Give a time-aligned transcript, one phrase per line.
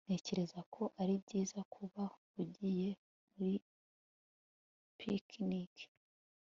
[0.05, 2.03] Ntekereza ko ari byiza kuba
[2.41, 2.89] ugiye
[3.33, 3.55] muri
[4.99, 5.75] picnic